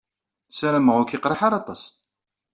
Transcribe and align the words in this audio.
Ssarameɣ 0.51 0.95
ur 0.99 1.05
k-yeqriḥ 1.07 1.41
ara 1.47 1.57
aṭas. 1.61 1.81